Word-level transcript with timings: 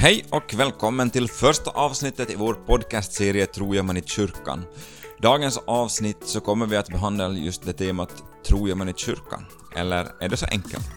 Hej 0.00 0.24
och 0.30 0.54
välkommen 0.54 1.10
till 1.10 1.28
första 1.28 1.70
avsnittet 1.70 2.30
i 2.30 2.34
vår 2.34 2.54
podcastserie 2.54 3.46
Tror 3.46 3.76
jag 3.76 3.84
man 3.84 3.96
i 3.96 4.02
kyrkan. 4.02 4.64
Dagens 5.22 5.58
avsnitt 5.66 6.18
så 6.20 6.40
kommer 6.40 6.66
vi 6.66 6.76
att 6.76 6.88
behandla 6.88 7.28
just 7.28 7.66
det 7.66 7.72
temat 7.72 8.24
Tror 8.48 8.68
jag 8.68 8.78
man 8.78 8.88
i 8.88 8.94
kyrkan? 8.94 9.44
Eller 9.76 10.08
är 10.20 10.28
det 10.28 10.36
så 10.36 10.46
enkelt? 10.46 10.88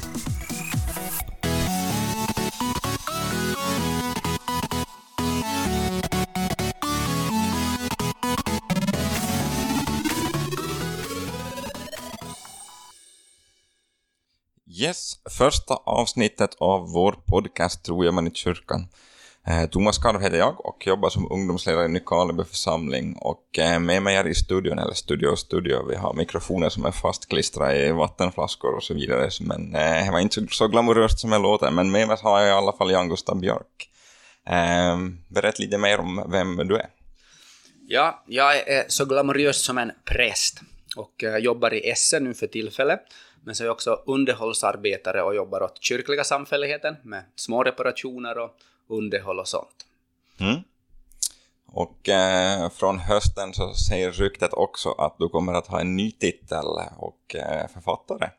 Yes, 14.79 15.13
första 15.37 15.73
avsnittet 15.73 16.55
av 16.59 16.91
vår 16.91 17.11
podcast 17.11 17.85
Tror 17.85 18.05
jag 18.05 18.13
man 18.13 18.27
i 18.27 18.31
kyrkan. 18.33 18.87
Eh, 19.47 19.69
Thomas 19.69 19.97
Karv 19.97 20.21
heter 20.21 20.37
jag 20.37 20.65
och 20.65 20.87
jobbar 20.87 21.09
som 21.09 21.31
ungdomsledare 21.31 21.85
i 21.85 21.87
Nykarleby 21.87 22.43
församling 22.43 23.15
och 23.15 23.59
eh, 23.59 23.79
med 23.79 24.03
mig 24.03 24.15
här 24.15 24.27
i 24.27 24.35
studion, 24.35 24.79
eller 24.79 24.93
studio 24.93 25.27
och 25.27 25.39
studio, 25.39 25.85
vi 25.89 25.95
har 25.95 26.13
mikrofoner 26.13 26.69
som 26.69 26.85
är 26.85 26.91
fastklistrade 26.91 27.85
i 27.85 27.91
vattenflaskor 27.91 28.75
och 28.75 28.83
så 28.83 28.93
vidare, 28.93 29.29
men 29.41 29.75
eh, 29.75 30.05
det 30.05 30.11
var 30.11 30.19
inte 30.19 30.47
så 30.49 30.67
glamoröst 30.67 31.19
som 31.19 31.29
det 31.29 31.37
låter, 31.37 31.71
men 31.71 31.91
med 31.91 32.07
mig 32.07 32.17
har 32.21 32.39
jag 32.39 32.49
i 32.49 32.51
alla 32.51 32.73
fall 32.77 32.91
Jan 32.91 33.09
Gustav 33.09 33.39
Björk. 33.39 33.89
Berätta 35.27 35.63
lite 35.63 35.77
mer 35.77 35.99
om 35.99 36.25
vem 36.31 36.57
du 36.57 36.77
är. 36.77 36.89
Ja, 37.87 38.23
jag 38.27 38.57
är 38.57 38.85
så 38.87 39.05
glamorös 39.05 39.63
som 39.63 39.77
en 39.77 39.91
präst 40.05 40.61
och 40.95 41.23
jobbar 41.39 41.73
i 41.73 41.89
Essen 41.89 42.23
nu 42.23 42.33
för 42.33 42.47
tillfället. 42.47 43.01
Men 43.43 43.55
så 43.55 43.63
är 43.63 43.65
jag 43.65 43.73
också 43.73 44.03
underhållsarbetare 44.05 45.23
och 45.23 45.35
jobbar 45.35 45.63
åt 45.63 45.83
kyrkliga 45.83 46.23
samfälligheten 46.23 46.95
med 47.03 47.23
små 47.35 47.63
reparationer 47.63 48.37
och 48.37 48.51
underhåll 48.87 49.39
och 49.39 49.47
sånt. 49.47 49.85
Mm. 50.39 50.61
Och 51.73 52.09
eh, 52.09 52.69
från 52.69 52.99
hösten 52.99 53.53
så 53.53 53.73
säger 53.73 54.11
ryktet 54.11 54.53
också 54.53 54.91
att 54.91 55.15
du 55.19 55.29
kommer 55.29 55.53
att 55.53 55.67
ha 55.67 55.81
en 55.81 55.95
ny 55.95 56.11
titel 56.11 56.65
och 56.97 57.35
eh, 57.35 57.67
författare. 57.73 58.29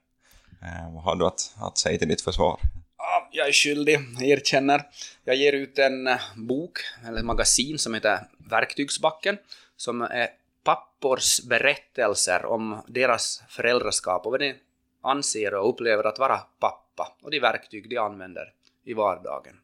Eh, 0.62 0.94
vad 0.94 1.02
har 1.02 1.16
du 1.16 1.26
att, 1.26 1.54
att 1.60 1.78
säga 1.78 1.98
till 1.98 2.08
ditt 2.08 2.20
försvar? 2.20 2.60
Ja, 2.98 3.28
jag 3.32 3.48
är 3.48 3.52
skyldig, 3.52 3.98
jag 4.18 4.28
erkänner. 4.28 4.82
Jag 5.24 5.36
ger 5.36 5.52
ut 5.52 5.78
en 5.78 6.06
eh, 6.06 6.20
bok, 6.36 6.78
eller 7.06 7.22
magasin, 7.22 7.78
som 7.78 7.94
heter 7.94 8.18
Verktygsbacken, 8.50 9.38
som 9.76 10.02
är 10.02 10.28
pappors 10.64 11.40
berättelser 11.40 12.44
om 12.44 12.82
deras 12.86 13.42
föräldraskap 13.48 14.26
och 14.26 14.32
vad 14.32 14.40
det 14.40 14.54
anser 15.02 15.54
och 15.54 15.68
upplever 15.68 16.04
att 16.04 16.18
vara 16.18 16.38
pappa 16.38 17.16
och 17.22 17.30
de 17.30 17.40
verktyg 17.40 17.90
de 17.90 17.98
använder 17.98 18.52
i 18.84 18.94
vardagen. 18.94 19.56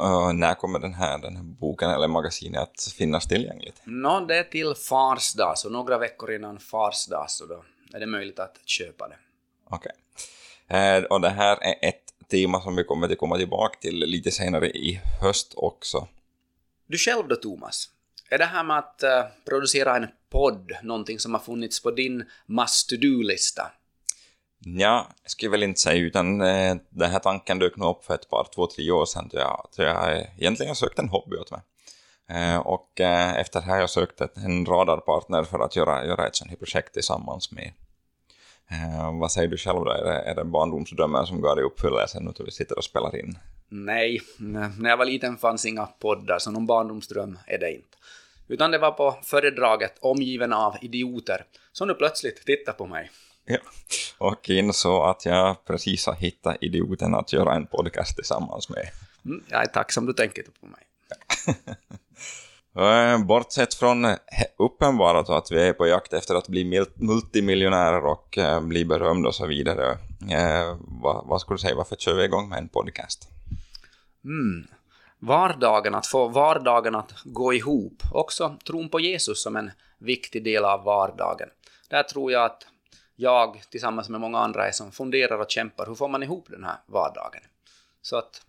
Uh, 0.00 0.32
när 0.32 0.54
kommer 0.54 0.78
den 0.78 0.94
här, 0.94 1.18
den 1.18 1.36
här 1.36 1.42
boken 1.42 1.90
eller 1.90 2.08
magasinet 2.08 2.62
att 2.62 2.92
finnas 2.96 3.28
tillgängligt? 3.28 3.82
Nå, 3.84 4.20
no, 4.20 4.26
det 4.26 4.38
är 4.38 4.44
till 4.44 4.74
Fars 4.74 5.34
dag, 5.34 5.58
så 5.58 5.70
några 5.70 5.98
veckor 5.98 6.32
innan 6.32 6.58
Fars 6.58 7.06
dag, 7.06 7.30
så 7.30 7.46
då 7.46 7.64
är 7.94 8.00
det 8.00 8.06
möjligt 8.06 8.38
att 8.38 8.60
köpa 8.64 9.08
det. 9.08 9.16
Okej. 9.64 9.92
Okay. 10.68 11.00
Uh, 11.00 11.04
och 11.04 11.20
det 11.20 11.28
här 11.28 11.56
är 11.60 11.88
ett 11.88 12.14
tema 12.30 12.60
som 12.60 12.76
vi 12.76 12.84
kommer 12.84 13.12
att 13.12 13.18
komma 13.18 13.36
tillbaka 13.36 13.78
till 13.80 13.98
lite 13.98 14.30
senare 14.30 14.70
i 14.70 15.00
höst 15.20 15.54
också. 15.56 16.08
Du 16.86 16.98
själv 16.98 17.28
då, 17.28 17.36
Thomas? 17.36 17.90
Är 18.30 18.38
det 18.38 18.44
här 18.44 18.64
med 18.64 18.78
att 18.78 19.02
eh, 19.02 19.24
producera 19.48 19.96
en 19.96 20.06
podd 20.30 20.72
någonting 20.82 21.18
som 21.18 21.34
har 21.34 21.40
funnits 21.40 21.82
på 21.82 21.90
din 21.90 22.24
must-to-do-lista? 22.46 23.72
Ja, 24.58 25.06
jag 25.22 25.30
skulle 25.30 25.50
väl 25.50 25.62
inte 25.62 25.80
säga, 25.80 26.00
utan 26.00 26.40
eh, 26.40 26.76
den 26.90 27.10
här 27.10 27.18
tanken 27.18 27.58
dök 27.58 27.76
nog 27.76 27.96
upp 27.96 28.04
för 28.04 28.14
ett 28.14 28.30
par, 28.30 28.48
två, 28.54 28.66
tre 28.66 28.90
år 28.90 29.06
sedan 29.06 29.28
då 29.32 29.38
jag, 29.38 29.68
då 29.76 29.82
jag 29.82 30.26
egentligen 30.38 30.74
sökte 30.74 31.02
en 31.02 31.08
hobby 31.08 31.36
åt 31.36 31.50
mig. 31.50 31.60
Eh, 32.28 32.58
och 32.58 33.00
eh, 33.00 33.36
efter 33.36 33.60
det 33.60 33.66
här 33.66 33.72
har 33.72 33.80
jag 33.80 33.90
sökt 33.90 34.20
en 34.20 34.66
radarpartner 34.66 35.44
för 35.44 35.58
att 35.58 35.76
göra, 35.76 36.06
göra 36.06 36.26
ett 36.26 36.36
sånt 36.36 36.50
här 36.50 36.58
projekt 36.58 36.92
tillsammans 36.92 37.52
med. 37.52 37.72
Eh, 38.70 39.18
vad 39.20 39.32
säger 39.32 39.48
du 39.48 39.56
själv 39.56 39.84
då? 39.84 39.90
Är 39.90 40.04
det, 40.04 40.20
är 40.20 40.34
det 40.34 40.44
barndomsdrömmar 40.44 41.24
som 41.24 41.40
går 41.40 41.60
i 41.60 41.62
uppfyllelse 41.62 42.20
nu 42.20 42.32
när 42.38 42.44
vi 42.44 42.50
sitter 42.50 42.78
och 42.78 42.84
spelar 42.84 43.16
in? 43.16 43.38
Nej, 43.68 44.22
när 44.38 44.90
jag 44.90 44.96
var 44.96 45.04
liten 45.04 45.36
fanns 45.36 45.66
inga 45.66 45.86
poddar, 45.86 46.38
så 46.38 46.50
någon 46.50 46.66
barndomsdröm 46.66 47.38
är 47.46 47.58
det 47.58 47.72
inte. 47.72 47.96
Utan 48.48 48.70
det 48.70 48.78
var 48.78 48.90
på 48.90 49.18
föredraget 49.22 49.98
omgiven 50.00 50.52
av 50.52 50.76
idioter 50.80 51.44
som 51.72 51.88
nu 51.88 51.94
plötsligt 51.94 52.46
tittade 52.46 52.78
på 52.78 52.86
mig. 52.86 53.10
Ja, 53.44 53.58
och 54.18 54.50
insåg 54.50 55.08
att 55.08 55.26
jag 55.26 55.64
precis 55.64 56.06
har 56.06 56.14
hittat 56.14 56.56
idioten 56.60 57.14
att 57.14 57.32
göra 57.32 57.54
en 57.54 57.66
podcast 57.66 58.16
tillsammans 58.16 58.68
med. 58.68 58.88
Mm, 59.24 59.44
jag 59.48 59.62
är 59.62 59.66
tacksam 59.66 60.06
du 60.06 60.12
tänker 60.12 60.42
på 60.60 60.66
mig. 60.66 60.82
Eh, 62.78 63.24
bortsett 63.24 63.74
från 63.74 64.06
uppenbarat 64.58 65.30
att 65.30 65.52
vi 65.52 65.68
är 65.68 65.72
på 65.72 65.86
jakt 65.86 66.12
efter 66.12 66.34
att 66.34 66.48
bli 66.48 66.84
multimiljonärer 66.94 68.06
och 68.06 68.38
eh, 68.38 68.60
bli 68.60 68.84
berömda 68.84 69.28
och 69.28 69.34
så 69.34 69.46
vidare. 69.46 69.90
Eh, 70.30 70.76
vad, 70.80 71.26
vad 71.26 71.40
skulle 71.40 71.54
du 71.54 71.60
säga, 71.60 71.74
varför 71.74 71.96
kör 71.96 72.14
vi 72.14 72.24
igång 72.24 72.48
med 72.48 72.58
en 72.58 72.68
podcast? 72.68 73.28
Mm 74.26 74.66
vardagen, 75.18 75.94
att 75.94 76.06
få 76.06 76.28
vardagen 76.28 76.94
att 76.94 77.14
gå 77.24 77.54
ihop. 77.54 78.02
Också 78.12 78.58
tron 78.66 78.88
på 78.88 79.00
Jesus 79.00 79.42
som 79.42 79.56
en 79.56 79.70
viktig 79.98 80.44
del 80.44 80.64
av 80.64 80.84
vardagen. 80.84 81.48
Där 81.88 82.02
tror 82.02 82.32
jag 82.32 82.44
att 82.44 82.66
jag 83.16 83.62
tillsammans 83.70 84.08
med 84.08 84.20
många 84.20 84.38
andra 84.38 84.68
är 84.68 84.72
som 84.72 84.92
funderar 84.92 85.38
och 85.38 85.50
kämpar. 85.50 85.86
Hur 85.86 85.94
får 85.94 86.08
man 86.08 86.22
ihop 86.22 86.46
den 86.48 86.64
här 86.64 86.76
vardagen? 86.86 87.40
Så 88.02 88.16
att 88.16 88.42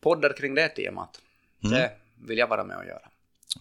poddar 0.00 0.36
kring 0.36 0.54
det 0.54 0.68
temat, 0.68 1.20
mm. 1.64 1.78
det 1.78 1.92
vill 2.26 2.38
jag 2.38 2.46
vara 2.46 2.64
med 2.64 2.76
och 2.76 2.84
göra. 2.84 3.08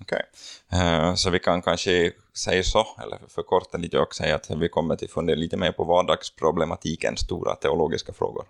Okej, 0.02 0.22
okay. 0.70 0.80
eh, 0.82 1.16
så 1.16 1.30
vi 1.30 1.40
kan 1.40 1.62
kanske 1.62 2.12
säga 2.34 2.64
så, 2.64 2.88
eller 3.04 3.20
förkorta 3.28 3.78
lite 3.78 4.00
och 4.00 4.16
säga 4.16 4.36
att 4.36 4.50
vi 4.50 4.70
kommer 4.70 4.94
att 4.94 5.12
fundera 5.12 5.36
lite 5.36 5.58
mer 5.58 5.72
på 5.72 5.84
vardagsproblematiken, 5.84 7.18
stora 7.18 7.56
teologiska 7.56 8.14
frågor. 8.14 8.46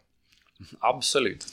Absolut 0.80 1.46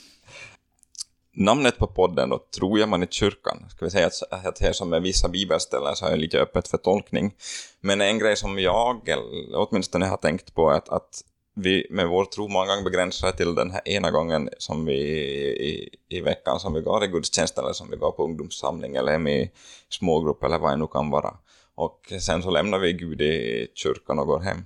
namnet 1.34 1.78
på 1.78 1.86
podden 1.86 2.28
då, 2.28 2.44
tror 2.58 2.78
jag 2.78 2.88
man 2.88 3.02
i 3.02 3.06
kyrkan. 3.10 3.66
Ska 3.70 3.84
vi 3.84 3.90
säga 3.90 4.06
att, 4.06 4.46
att 4.46 4.58
här 4.58 4.72
som 4.72 4.90
med 4.90 5.02
vissa 5.02 5.28
bibelställen 5.28 5.96
så 5.96 6.06
är 6.06 6.10
det 6.10 6.16
lite 6.16 6.40
öppet 6.40 6.68
för 6.68 6.78
tolkning. 6.78 7.34
Men 7.80 8.00
en 8.00 8.18
grej 8.18 8.36
som 8.36 8.58
jag, 8.58 9.08
eller 9.08 9.24
åtminstone 9.54 10.06
har 10.06 10.16
tänkt 10.16 10.54
på, 10.54 10.70
är 10.70 10.74
att, 10.74 10.88
att 10.88 11.22
vi 11.56 11.86
med 11.90 12.08
vår 12.08 12.24
tro 12.24 12.48
många 12.48 12.66
gånger 12.66 12.84
begränsar 12.84 13.32
till 13.32 13.54
den 13.54 13.70
här 13.70 13.88
ena 13.88 14.10
gången 14.10 14.48
som 14.58 14.84
vi 14.84 14.94
i, 14.94 15.88
i 16.08 16.20
veckan 16.20 16.60
som 16.60 16.74
vi 16.74 16.80
går 16.80 17.04
i 17.04 17.06
gudstjänst 17.06 17.58
eller 17.58 17.72
som 17.72 17.90
vi 17.90 17.96
går 17.96 18.12
på 18.12 18.24
ungdomssamling 18.24 18.96
eller 18.96 19.12
hem 19.12 19.26
i 19.26 19.50
smågrupp 19.88 20.44
eller 20.44 20.58
vad 20.58 20.70
det 20.72 20.76
nu 20.76 20.86
kan 20.86 21.10
vara. 21.10 21.34
Och 21.74 22.12
sen 22.20 22.42
så 22.42 22.50
lämnar 22.50 22.78
vi 22.78 22.92
Gud 22.92 23.20
i 23.20 23.66
kyrkan 23.74 24.18
och 24.18 24.26
går 24.26 24.40
hem. 24.40 24.58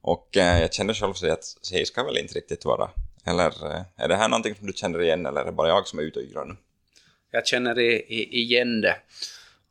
Och 0.00 0.36
eh, 0.36 0.60
jag 0.60 0.74
känner 0.74 0.94
själv 0.94 1.12
så 1.12 1.32
att 1.32 1.44
det 1.72 1.86
ska 1.86 2.04
väl 2.04 2.18
inte 2.18 2.34
riktigt 2.34 2.64
vara 2.64 2.90
eller 3.26 3.74
eh, 3.74 3.82
är 3.96 4.08
det 4.08 4.16
här 4.16 4.28
någonting 4.28 4.54
som 4.54 4.66
du 4.66 4.72
känner 4.72 5.02
igen 5.02 5.26
eller 5.26 5.40
är 5.40 5.44
det 5.44 5.52
bara 5.52 5.68
jag 5.68 5.86
som 5.86 5.98
är 5.98 6.02
ute 6.02 6.18
och 6.18 6.24
yrar 6.24 6.44
nu? 6.44 6.56
Jag 7.30 7.46
känner 7.46 7.78
igen 7.78 8.80
det. 8.80 8.96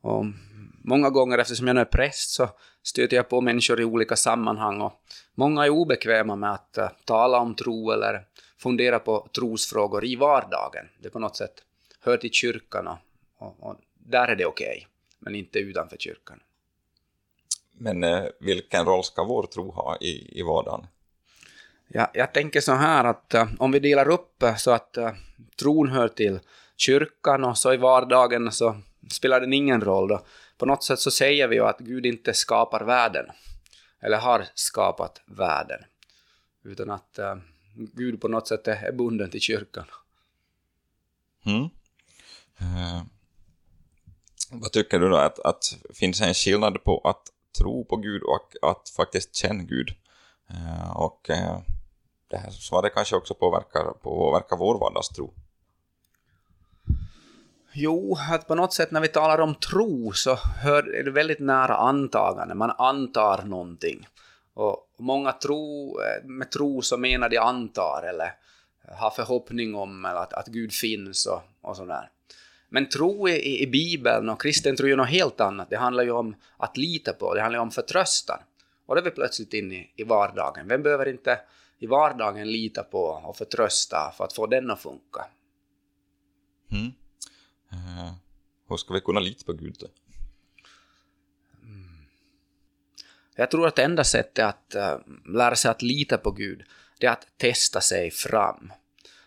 Och 0.00 0.24
många 0.84 1.10
gånger 1.10 1.38
eftersom 1.38 1.66
jag 1.66 1.74
nu 1.74 1.80
är 1.80 1.84
präst 1.84 2.30
så 2.30 2.48
stöter 2.82 3.16
jag 3.16 3.28
på 3.28 3.40
människor 3.40 3.80
i 3.80 3.84
olika 3.84 4.16
sammanhang 4.16 4.80
och 4.80 4.92
många 5.34 5.64
är 5.64 5.70
obekväma 5.70 6.36
med 6.36 6.52
att 6.52 6.78
uh, 6.78 6.88
tala 7.04 7.38
om 7.38 7.54
tro 7.54 7.90
eller 7.90 8.24
fundera 8.58 8.98
på 8.98 9.28
trosfrågor 9.34 10.04
i 10.04 10.16
vardagen. 10.16 10.88
Det 10.98 11.10
på 11.10 11.18
något 11.18 11.36
sätt 11.36 11.62
hör 12.00 12.16
till 12.16 12.32
kyrkan 12.32 12.88
och, 12.88 12.98
och, 13.38 13.56
och 13.60 13.76
där 13.94 14.28
är 14.28 14.36
det 14.36 14.46
okej, 14.46 14.76
okay, 14.76 14.86
men 15.18 15.34
inte 15.34 15.58
utanför 15.58 15.96
kyrkan. 15.96 16.40
Men 17.72 18.04
uh, 18.04 18.24
vilken 18.40 18.84
roll 18.84 19.04
ska 19.04 19.24
vår 19.24 19.46
tro 19.46 19.70
ha 19.70 19.96
i, 20.00 20.40
i 20.40 20.42
vardagen? 20.42 20.86
Ja, 21.88 22.10
jag 22.14 22.34
tänker 22.34 22.60
så 22.60 22.72
här 22.72 23.04
att 23.04 23.34
uh, 23.34 23.44
om 23.58 23.72
vi 23.72 23.78
delar 23.78 24.08
upp 24.08 24.42
uh, 24.42 24.56
så 24.56 24.70
att 24.70 24.98
uh, 24.98 25.10
tron 25.58 25.88
hör 25.88 26.08
till 26.08 26.40
kyrkan 26.76 27.44
och 27.44 27.58
så 27.58 27.72
i 27.72 27.76
vardagen 27.76 28.52
så 28.52 28.80
spelar 29.10 29.40
den 29.40 29.52
ingen 29.52 29.80
roll 29.80 30.08
då. 30.08 30.26
På 30.58 30.66
något 30.66 30.84
sätt 30.84 30.98
så 30.98 31.10
säger 31.10 31.48
vi 31.48 31.56
ju 31.56 31.64
att 31.64 31.78
Gud 31.78 32.06
inte 32.06 32.34
skapar 32.34 32.84
världen, 32.84 33.26
eller 34.00 34.18
har 34.18 34.46
skapat 34.54 35.22
världen, 35.26 35.80
utan 36.64 36.90
att 36.90 37.18
uh, 37.18 37.36
Gud 37.74 38.20
på 38.20 38.28
något 38.28 38.48
sätt 38.48 38.68
är 38.68 38.92
bunden 38.92 39.30
till 39.30 39.40
kyrkan. 39.40 39.84
Mm. 41.46 41.62
Uh, 42.60 43.02
vad 44.50 44.72
tycker 44.72 44.98
du 44.98 45.08
då 45.08 45.16
att, 45.16 45.38
att 45.38 45.76
finns 45.94 46.18
det 46.18 46.26
en 46.26 46.34
skillnad 46.34 46.84
på 46.84 47.00
att 47.00 47.22
tro 47.58 47.84
på 47.84 47.96
Gud 47.96 48.22
och 48.22 48.70
att 48.70 48.88
faktiskt 48.88 49.34
känna 49.34 49.62
Gud? 49.62 49.94
Uh, 50.50 50.96
och 50.96 51.30
det 52.28 52.36
här 52.36 52.50
svaret 52.50 52.94
kanske 52.94 53.16
också 53.16 53.34
påverkar, 53.34 53.84
påverkar 54.02 54.56
vår 54.56 54.78
vardagstro. 54.78 55.34
Jo, 57.72 58.16
att 58.30 58.48
på 58.48 58.54
något 58.54 58.74
sätt 58.74 58.90
när 58.90 59.00
vi 59.00 59.08
talar 59.08 59.38
om 59.38 59.54
tro 59.54 60.12
så 60.12 60.34
hör, 60.34 60.94
är 60.94 61.04
det 61.04 61.10
väldigt 61.10 61.40
nära 61.40 61.76
antagande. 61.76 62.54
Man 62.54 62.70
antar 62.78 63.42
någonting. 63.42 64.06
Och 64.54 64.94
många 64.98 65.32
tro, 65.32 65.96
eh, 66.00 66.28
med 66.28 66.50
tro 66.50 66.82
så 66.82 66.96
menar 66.96 67.28
de 67.28 67.38
antar 67.38 68.02
eller 68.08 68.32
har 68.88 69.10
förhoppning 69.10 69.74
om 69.74 70.04
eller 70.04 70.20
att, 70.20 70.32
att 70.32 70.46
Gud 70.46 70.72
finns 70.72 71.26
och, 71.26 71.42
och 71.60 71.76
sådär. 71.76 72.10
Men 72.68 72.88
tro 72.88 73.28
i, 73.28 73.62
i 73.62 73.66
Bibeln 73.66 74.28
och 74.28 74.42
kristen 74.42 74.76
tro 74.76 74.88
är 74.88 74.96
något 74.96 75.08
helt 75.08 75.40
annat. 75.40 75.70
Det 75.70 75.76
handlar 75.76 76.04
ju 76.04 76.10
om 76.10 76.36
att 76.56 76.76
lita 76.76 77.12
på, 77.12 77.34
det 77.34 77.40
handlar 77.40 77.58
ju 77.58 77.62
om 77.62 77.70
förtröstan. 77.70 78.38
Och 78.86 78.94
då 78.94 79.00
är 79.00 79.04
vi 79.04 79.10
plötsligt 79.10 79.54
inne 79.54 79.74
i, 79.74 79.92
i 79.96 80.04
vardagen. 80.04 80.68
Vem 80.68 80.82
behöver 80.82 81.08
inte 81.08 81.38
i 81.78 81.86
vardagen 81.86 82.52
lita 82.52 82.82
på 82.82 82.98
och 83.00 83.36
förtrösta 83.36 84.12
för 84.16 84.24
att 84.24 84.32
få 84.32 84.46
den 84.46 84.70
att 84.70 84.82
funka? 84.82 85.26
Mm. 86.70 86.92
Uh, 87.72 88.12
hur 88.68 88.76
ska 88.76 88.94
vi 88.94 89.00
kunna 89.00 89.20
lita 89.20 89.44
på 89.44 89.52
Gud 89.52 89.76
då? 89.80 89.86
Mm. 91.62 92.06
Jag 93.36 93.50
tror 93.50 93.66
att 93.66 93.76
det 93.76 93.82
enda 93.82 94.04
sättet 94.04 94.44
att 94.44 94.74
uh, 94.76 95.32
lära 95.34 95.56
sig 95.56 95.70
att 95.70 95.82
lita 95.82 96.18
på 96.18 96.30
Gud, 96.30 96.64
det 96.98 97.06
är 97.06 97.10
att 97.10 97.26
testa 97.36 97.80
sig 97.80 98.10
fram. 98.10 98.72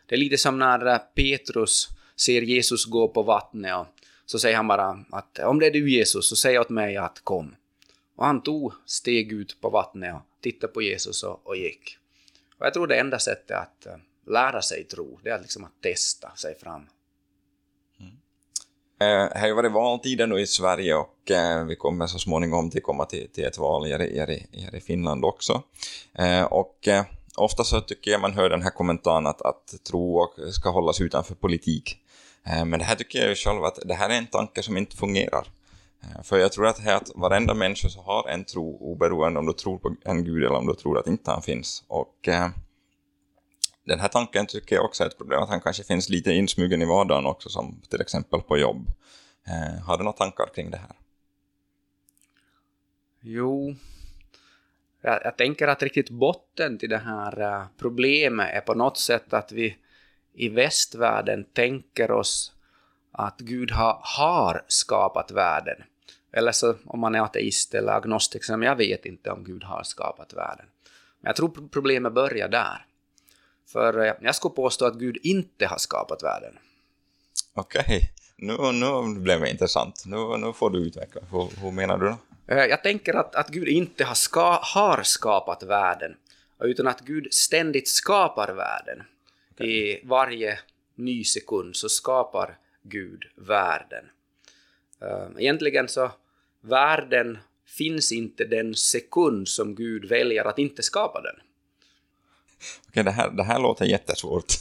Det 0.05 0.15
är 0.15 0.19
lite 0.19 0.37
som 0.37 0.59
när 0.59 0.87
uh, 0.87 0.97
Petrus 1.15 1.89
ser 2.15 2.41
Jesus 2.41 2.85
gå 2.85 3.07
på 3.07 3.23
vattnet 3.23 3.75
och 3.75 3.87
så 4.25 4.39
säger 4.39 4.55
han 4.57 4.67
bara 4.67 5.05
att 5.11 5.39
om 5.39 5.59
det 5.59 5.65
är 5.65 5.71
du 5.71 5.91
Jesus 5.91 6.29
så 6.29 6.35
säg 6.35 6.59
åt 6.59 6.69
mig 6.69 6.97
att 6.97 7.21
kom. 7.23 7.55
Och 8.15 8.25
han 8.25 8.43
tog 8.43 8.73
steg 8.85 9.31
ut 9.31 9.61
på 9.61 9.69
vattnet 9.69 10.15
och 10.15 10.21
tittade 10.41 10.73
på 10.73 10.81
Jesus 10.81 11.23
och, 11.23 11.47
och 11.47 11.57
gick. 11.57 11.98
Och 12.59 12.65
jag 12.65 12.73
tror 12.73 12.88
det 12.88 13.00
enda 13.00 13.19
sättet 13.19 13.57
att 13.57 13.85
eh, 13.85 13.95
lära 14.27 14.61
sig 14.61 14.83
tro, 14.83 15.19
det 15.23 15.29
är 15.29 15.39
liksom 15.39 15.63
att 15.63 15.81
testa 15.81 16.35
sig 16.35 16.59
fram. 16.59 16.89
Mm. 18.00 18.11
Eh, 19.00 19.33
det 19.33 19.39
har 19.39 19.47
ju 19.47 19.53
varit 19.53 19.71
valtider 19.71 20.27
nu 20.27 20.39
i 20.39 20.47
Sverige 20.47 20.95
och 20.95 21.31
eh, 21.31 21.65
vi 21.65 21.75
kommer 21.75 22.07
så 22.07 22.19
småningom 22.19 22.69
till 22.69 22.81
komma 22.81 23.06
till, 23.06 23.29
till 23.29 23.45
ett 23.45 23.57
val 23.57 23.85
här, 23.85 24.00
här, 24.00 24.45
här 24.61 24.75
i 24.75 24.81
Finland 24.81 25.25
också. 25.25 25.63
Eh, 26.13 26.44
och 26.44 26.88
eh, 26.88 27.06
ofta 27.35 27.63
så 27.63 27.81
tycker 27.81 28.11
jag 28.11 28.21
man 28.21 28.33
hör 28.33 28.50
den 28.50 28.61
här 28.61 28.71
kommentaren 28.71 29.27
att, 29.27 29.41
att 29.41 29.83
tro 29.83 30.33
ska 30.51 30.69
hållas 30.69 31.01
utanför 31.01 31.35
politik. 31.35 31.97
Eh, 32.45 32.65
men 32.65 32.79
det 32.79 32.85
här 32.85 32.95
tycker 32.95 33.19
jag 33.19 33.29
ju 33.29 33.35
själv 33.35 33.63
att 33.63 33.79
det 33.85 33.94
här 33.94 34.09
är 34.09 34.17
en 34.17 34.27
tanke 34.27 34.63
som 34.63 34.77
inte 34.77 34.97
fungerar. 34.97 35.47
Eh, 36.03 36.23
för 36.23 36.37
jag 36.37 36.51
tror 36.51 36.67
att, 36.67 36.79
här 36.79 36.95
att 36.95 37.11
varenda 37.15 37.53
människa 37.53 37.89
så 37.89 38.01
har 38.01 38.29
en 38.29 38.45
tro 38.45 38.77
oberoende 38.77 39.39
om 39.39 39.45
du 39.45 39.53
tror 39.53 39.77
på 39.77 39.95
en 40.05 40.23
gud 40.23 40.43
eller 40.43 40.55
om 40.55 40.67
du 40.67 40.73
tror 40.73 40.99
att 40.99 41.07
inte 41.07 41.31
han 41.31 41.41
finns. 41.41 41.83
Och 41.87 42.27
eh, 42.27 42.49
den 43.85 43.99
här 43.99 44.07
tanken 44.07 44.45
tycker 44.45 44.75
jag 44.75 44.85
också 44.85 45.03
är 45.03 45.07
ett 45.07 45.17
problem, 45.17 45.43
att 45.43 45.49
han 45.49 45.61
kanske 45.61 45.83
finns 45.83 46.09
lite 46.09 46.31
insmugen 46.31 46.81
i 46.81 46.85
vardagen 46.85 47.25
också, 47.25 47.49
som 47.49 47.81
till 47.89 48.01
exempel 48.01 48.41
på 48.41 48.57
jobb. 48.57 48.87
Eh, 49.47 49.83
har 49.83 49.97
du 49.97 50.03
några 50.03 50.17
tankar 50.17 50.45
kring 50.55 50.71
det 50.71 50.77
här? 50.77 50.95
Jo, 53.21 53.75
jag, 55.01 55.21
jag 55.23 55.37
tänker 55.37 55.67
att 55.67 55.83
riktigt 55.83 56.09
botten 56.09 56.77
till 56.77 56.89
det 56.89 56.97
här 56.97 57.41
uh, 57.41 57.65
problemet 57.77 58.55
är 58.55 58.61
på 58.61 58.73
något 58.73 58.97
sätt 58.97 59.33
att 59.33 59.51
vi 59.51 59.77
i 60.33 60.49
västvärlden 60.49 61.43
tänker 61.43 62.11
oss 62.11 62.53
att 63.27 63.39
Gud 63.39 63.71
har, 63.71 64.00
har 64.04 64.66
skapat 64.68 65.31
världen. 65.31 65.83
Eller 66.31 66.51
så 66.51 66.75
om 66.86 67.00
man 67.00 67.16
är 67.16 67.21
ateist 67.21 67.74
eller 67.74 67.92
agnostiker, 67.92 68.57
men 68.57 68.68
jag 68.68 68.75
vet 68.75 69.06
inte 69.06 69.31
om 69.31 69.44
Gud 69.44 69.63
har 69.63 69.83
skapat 69.83 70.33
världen. 70.33 70.66
Men 71.19 71.30
jag 71.30 71.36
tror 71.36 71.69
problemet 71.71 72.13
börjar 72.13 72.48
där. 72.48 72.86
För 73.68 74.06
eh, 74.06 74.13
jag 74.21 74.36
skulle 74.36 74.54
påstå 74.54 74.86
att 74.86 74.95
Gud 74.95 75.18
inte 75.24 75.66
har 75.66 75.77
skapat 75.77 76.24
världen. 76.24 76.57
Okej, 77.54 77.81
okay. 77.81 78.01
nu, 78.36 78.71
nu 78.71 79.19
blev 79.19 79.42
det 79.42 79.50
intressant. 79.50 80.04
Nu, 80.06 80.38
nu 80.38 80.54
får 80.54 80.69
du 80.69 80.80
utveckla. 80.80 81.21
Hur, 81.31 81.62
hur 81.62 81.71
menar 81.71 81.98
du 81.98 82.06
då? 82.06 82.18
Eh, 82.56 82.66
jag 82.66 82.83
tänker 82.83 83.13
att, 83.13 83.36
att 83.36 83.50
Gud 83.50 83.68
inte 83.68 84.04
har, 84.04 84.16
ska, 84.16 84.60
har 84.62 85.04
skapat 85.04 85.63
världen, 85.63 86.16
utan 86.63 86.88
att 86.88 87.01
Gud 87.01 87.33
ständigt 87.33 87.88
skapar 87.88 88.54
världen. 88.54 89.04
Okay. 89.54 89.68
I 89.68 90.01
varje 90.06 90.60
ny 90.95 91.24
sekund 91.24 91.75
så 91.75 91.89
skapar 91.89 92.57
Gud 92.81 93.23
världen. 93.35 94.05
Eh, 95.01 95.27
egentligen 95.37 95.87
så, 95.87 96.11
världen 96.61 97.37
finns 97.65 98.11
inte 98.11 98.45
den 98.45 98.75
sekund 98.75 99.47
som 99.47 99.75
Gud 99.75 100.05
väljer 100.05 100.45
att 100.45 100.59
inte 100.59 100.83
skapa 100.83 101.21
den. 101.21 101.35
Okej, 102.87 103.03
det 103.03 103.11
här, 103.11 103.29
det 103.29 103.43
här 103.43 103.59
låter 103.59 103.85
jättesvårt. 103.85 104.53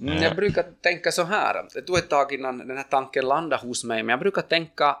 Mm, 0.00 0.22
jag 0.22 0.36
brukar 0.36 0.64
tänka 0.80 1.12
så 1.12 1.22
här, 1.22 1.64
det 1.74 1.82
tog 1.82 1.98
ett 1.98 2.08
tag 2.08 2.32
innan 2.32 2.58
den 2.58 2.76
här 2.76 2.86
tanken 2.90 3.24
landade 3.24 3.66
hos 3.66 3.84
mig, 3.84 4.02
men 4.02 4.08
jag 4.08 4.20
brukar 4.20 4.42
tänka 4.42 4.96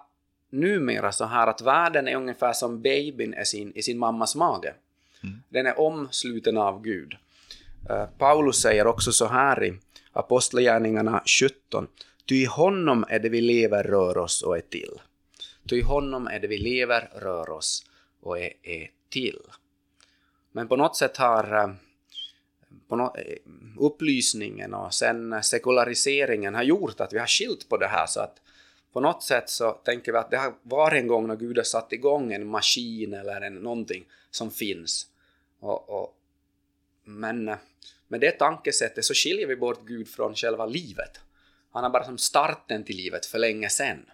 numera 0.50 1.12
så 1.12 1.24
här 1.24 1.46
att 1.46 1.60
världen 1.60 2.08
är 2.08 2.16
ungefär 2.16 2.52
som 2.52 2.82
babyn 2.82 3.34
i 3.34 3.44
sin, 3.44 3.72
i 3.74 3.82
sin 3.82 3.98
mammas 3.98 4.34
mage. 4.36 4.74
Mm. 5.22 5.42
Den 5.48 5.66
är 5.66 5.80
omsluten 5.80 6.56
av 6.58 6.82
Gud. 6.82 7.16
Uh, 7.90 8.06
Paulus 8.18 8.60
säger 8.60 8.86
också 8.86 9.12
så 9.12 9.26
här 9.26 9.64
i 9.64 9.78
Apostlagärningarna 10.12 11.22
17. 11.26 11.86
Ty 12.26 12.34
i 12.34 12.44
honom 12.44 13.04
är 13.08 13.18
det 13.18 13.28
vi 13.28 13.40
lever, 13.40 13.84
rör 13.84 14.18
oss 14.18 14.42
och 14.42 14.56
är 14.56 14.60
till. 14.60 15.00
Ty 15.68 15.76
i 15.76 15.82
honom 15.82 16.26
är 16.26 16.40
det 16.40 16.46
vi 16.46 16.58
lever, 16.58 17.10
rör 17.14 17.50
oss 17.50 17.86
och 18.20 18.38
är, 18.38 18.52
är 18.62 18.90
till. 19.08 19.40
Men 20.52 20.68
på 20.68 20.76
något 20.76 20.96
sätt 20.96 21.16
har 21.16 21.54
eh, 21.54 21.74
på 22.88 22.96
no 22.96 23.16
eh, 23.16 23.38
upplysningen 23.78 24.74
och 24.74 24.94
sen 24.94 25.42
sekulariseringen 25.42 26.54
har 26.54 26.62
gjort 26.62 27.00
att 27.00 27.12
vi 27.12 27.18
har 27.18 27.26
skilt 27.26 27.68
på 27.68 27.76
det 27.76 27.86
här 27.86 28.06
så 28.06 28.20
att 28.20 28.40
på 28.92 29.00
något 29.00 29.22
sätt 29.22 29.48
så 29.48 29.70
tänker 29.72 30.12
vi 30.12 30.18
att 30.18 30.30
det 30.30 30.36
har 30.36 30.54
varit 30.62 31.00
en 31.00 31.06
gång 31.06 31.26
när 31.26 31.36
Gud 31.36 31.56
har 31.56 31.64
satt 31.64 31.92
igång 31.92 32.32
en 32.32 32.46
maskin 32.46 33.14
eller 33.14 33.40
en, 33.40 33.54
någonting 33.54 34.04
som 34.30 34.50
finns. 34.50 35.06
Och, 35.60 36.02
och, 36.02 36.16
men 37.04 37.48
eh, 37.48 37.56
med 38.08 38.20
det 38.20 38.30
tankesättet 38.30 39.04
så 39.04 39.14
skiljer 39.14 39.46
vi 39.46 39.56
bort 39.56 39.86
Gud 39.86 40.08
från 40.08 40.34
själva 40.34 40.66
livet. 40.66 41.20
Han 41.72 41.82
har 41.82 41.90
bara 41.90 42.04
som 42.04 42.18
starten 42.18 42.84
till 42.84 42.96
livet 42.96 43.26
för 43.26 43.38
länge 43.38 43.68
sen. 43.68 44.10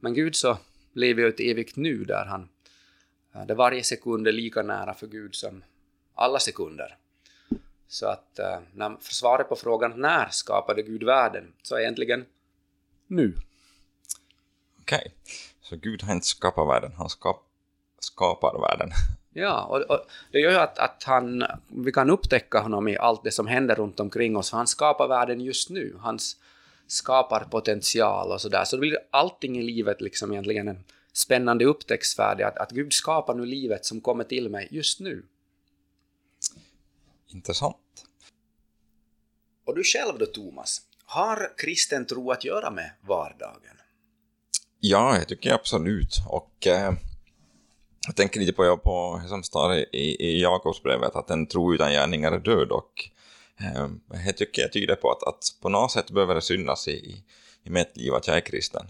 Men 0.00 0.14
Gud 0.14 0.36
så 0.36 0.58
lever 0.92 1.22
ju 1.22 1.28
ett 1.28 1.40
evigt 1.40 1.76
nu 1.76 2.04
där 2.04 2.24
han, 2.24 2.48
eh, 3.34 3.46
där 3.46 3.54
varje 3.54 3.84
sekund 3.84 4.28
är 4.28 4.32
lika 4.32 4.62
nära 4.62 4.94
för 4.94 5.06
Gud 5.06 5.34
som 5.34 5.64
alla 6.14 6.38
sekunder. 6.38 6.96
Så 7.88 8.06
att 8.06 8.38
eh, 8.38 8.60
när 8.72 8.96
svaret 9.00 9.48
på 9.48 9.56
frågan 9.56 10.00
när 10.00 10.28
skapade 10.28 10.82
Gud 10.82 11.02
världen 11.02 11.52
så 11.62 11.76
är 11.76 11.80
egentligen 11.80 12.26
nu. 13.06 13.34
Okej, 14.80 14.98
okay. 14.98 15.12
så 15.60 15.76
Gud 15.76 16.02
har 16.02 16.14
inte 16.14 16.26
skapat 16.26 16.68
världen, 16.68 16.92
han 16.96 17.08
skap, 17.08 17.46
skapar 17.98 18.60
världen. 18.60 18.90
Ja, 19.36 19.64
och, 19.64 19.80
och, 19.80 20.06
det 20.32 20.38
gör 20.38 20.50
ju 20.50 20.56
att, 20.56 20.78
att 20.78 21.02
han, 21.02 21.44
vi 21.68 21.92
kan 21.92 22.10
upptäcka 22.10 22.60
honom 22.60 22.88
i 22.88 22.96
allt 22.96 23.24
det 23.24 23.30
som 23.30 23.46
händer 23.46 23.74
runt 23.74 24.00
omkring 24.00 24.36
oss. 24.36 24.52
Han 24.52 24.66
skapar 24.66 25.08
världen 25.08 25.40
just 25.40 25.70
nu. 25.70 25.96
Han 26.00 26.18
skapar 26.86 27.44
potential 27.44 28.32
och 28.32 28.40
sådär. 28.40 28.64
Så 28.64 28.76
det 28.76 28.80
blir 28.80 28.98
allting 29.10 29.58
i 29.58 29.62
livet 29.62 30.00
liksom 30.00 30.32
egentligen 30.32 30.68
en 30.68 30.84
spännande 31.12 31.64
upptäcktsfärdig. 31.64 32.44
Att, 32.44 32.56
att 32.56 32.70
Gud 32.70 32.92
skapar 32.92 33.34
nu 33.34 33.46
livet 33.46 33.84
som 33.84 34.00
kommer 34.00 34.24
till 34.24 34.48
mig 34.48 34.68
just 34.70 35.00
nu. 35.00 35.22
Intressant. 37.26 37.76
Och 39.64 39.76
du 39.76 39.82
själv 39.84 40.18
då, 40.18 40.26
Thomas? 40.26 40.80
Har 41.04 41.52
kristen 41.56 42.06
tro 42.06 42.30
att 42.30 42.44
göra 42.44 42.70
med 42.70 42.90
vardagen? 43.00 43.76
Ja, 44.80 45.16
jag 45.16 45.28
tycker 45.28 45.52
absolut. 45.52 46.16
Och 46.28 46.66
eh, 46.66 46.92
jag 48.06 48.16
tänker 48.16 48.40
lite 48.40 48.52
på, 48.52 48.76
på 48.76 49.22
som 49.28 49.42
står 49.42 49.74
i, 49.74 50.16
i 50.18 50.42
Jakobsbrevet, 50.42 51.16
att 51.16 51.30
en 51.30 51.46
tro 51.46 51.74
utan 51.74 51.92
gärningar 51.92 52.32
är 52.32 52.38
död. 52.38 52.70
Och 52.70 52.92
eh, 53.60 53.88
jag 54.26 54.36
tycker 54.36 54.62
jag 54.62 54.72
tyder 54.72 54.94
på 54.94 55.10
att, 55.10 55.22
att 55.22 55.44
på 55.62 55.68
något 55.68 55.92
sätt 55.92 56.10
behöver 56.10 56.34
det 56.34 56.40
synas 56.40 56.88
i, 56.88 57.24
i 57.64 57.70
mitt 57.70 57.96
liv 57.96 58.14
att 58.14 58.26
jag 58.26 58.36
är 58.36 58.40
kristen. 58.40 58.86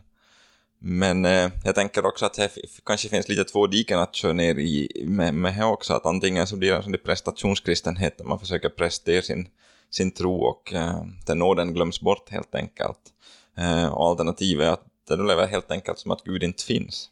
Men 0.78 1.24
eh, 1.24 1.50
jag 1.64 1.74
tänker 1.74 2.06
också 2.06 2.26
att 2.26 2.34
det 2.34 2.50
kanske 2.84 3.08
finns 3.08 3.28
lite 3.28 3.44
två 3.44 3.66
diken 3.66 3.98
att 3.98 4.14
köra 4.14 4.32
ner 4.32 4.58
i 4.58 5.04
med, 5.06 5.34
med 5.34 5.54
här 5.54 5.66
också, 5.66 5.94
att 5.94 6.06
antingen 6.06 6.46
så 6.46 6.56
blir 6.56 6.70
det 6.70 6.76
en 6.76 6.82
sån 6.82 6.96
prestationskristenhet 7.04 8.18
där 8.18 8.24
man 8.24 8.38
försöker 8.38 8.68
prestera 8.68 9.22
sin 9.22 9.48
sin 9.94 10.10
tro 10.10 10.44
och 10.44 10.72
eh, 10.72 11.04
den 11.26 11.38
nåden 11.38 11.74
glöms 11.74 12.00
bort 12.00 12.30
helt 12.30 12.54
enkelt. 12.54 12.98
Eh, 13.56 13.86
och 13.86 14.06
alternativet 14.06 14.66
är 14.66 14.72
att 14.72 14.84
det 15.08 15.16
lever 15.16 15.46
helt 15.46 15.70
enkelt 15.70 15.98
som 15.98 16.10
att 16.10 16.24
Gud 16.24 16.42
inte 16.42 16.64
finns. 16.64 17.10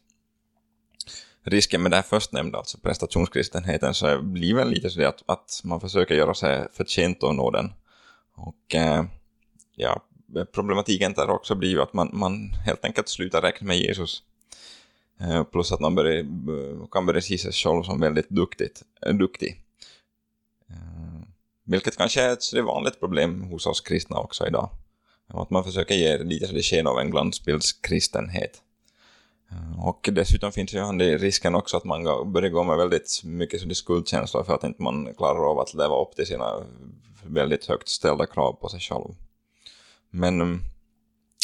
Risken 1.43 1.81
med 1.81 1.91
det 1.91 1.95
här 1.95 2.03
förstnämnda, 2.03 2.57
alltså 2.57 2.77
prestationskristenheten, 2.77 3.93
så 3.93 4.21
blir 4.21 4.55
väl 4.55 4.69
lite 4.69 4.89
så 4.89 5.07
att, 5.07 5.23
att 5.25 5.61
man 5.63 5.79
försöker 5.79 6.15
göra 6.15 6.33
sig 6.33 6.67
förtjänt 6.73 7.23
av 7.23 7.35
nåden. 7.35 7.73
Och 8.35 8.75
eh, 8.75 9.03
ja, 9.75 10.03
problematiken 10.51 11.13
där 11.13 11.29
också 11.29 11.55
blir 11.55 11.69
ju 11.69 11.81
att 11.81 11.93
man, 11.93 12.09
man 12.13 12.53
helt 12.65 12.85
enkelt 12.85 13.09
slutar 13.09 13.41
räkna 13.41 13.67
med 13.67 13.77
Jesus. 13.77 14.23
Eh, 15.19 15.43
plus 15.43 15.71
att 15.71 15.79
man 15.79 15.95
börjar, 15.95 16.19
eh, 16.19 16.87
kan 16.91 17.05
börja 17.05 17.21
se 17.21 17.37
sig 17.37 17.51
själv 17.51 17.83
som 17.83 17.99
väldigt 17.99 18.29
duktigt, 18.29 18.81
eh, 19.05 19.13
duktig. 19.13 19.61
Eh, 20.69 21.27
vilket 21.65 21.97
kanske 21.97 22.21
är 22.21 22.33
ett 22.33 22.65
vanligt 22.65 22.99
problem 22.99 23.41
hos 23.41 23.65
oss 23.65 23.81
kristna 23.81 24.17
också 24.17 24.47
idag. 24.47 24.69
Att 25.27 25.49
man 25.49 25.63
försöker 25.63 25.95
ge 25.95 26.17
lite 26.17 26.47
så 26.47 26.53
det 26.53 26.63
sken 26.63 26.87
av 26.87 26.99
en 26.99 27.11
glansbildskristenhet. 27.11 28.31
kristenhet. 28.31 28.62
Eh, 29.53 29.85
och 29.85 30.09
dessutom 30.11 30.51
finns 30.51 30.73
ju 30.73 30.79
risken 31.17 31.55
också 31.55 31.77
att 31.77 31.83
man 31.83 32.31
börjar 32.33 32.49
gå 32.49 32.63
med 32.63 32.77
väldigt 32.77 33.21
mycket 33.23 33.77
skuldkänslor 33.77 34.43
för 34.43 34.55
att 34.55 34.63
inte 34.63 34.81
man 34.81 35.13
klarar 35.13 35.51
av 35.51 35.59
att 35.59 35.73
leva 35.73 36.01
upp 36.01 36.15
till 36.15 36.27
sina 36.27 36.65
väldigt 37.25 37.65
högt 37.65 37.87
ställda 37.87 38.25
krav 38.25 38.53
på 38.53 38.69
sig 38.69 38.79
själv. 38.79 39.15
Men 40.09 40.41
mm, 40.41 40.59